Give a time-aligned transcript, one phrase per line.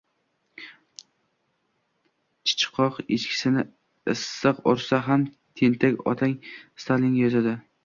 [2.47, 3.67] “Chichqoq echkisini
[4.15, 5.29] issiq ursa ham,
[5.61, 6.37] tentak otang
[6.85, 7.59] Stalinga yozadi…”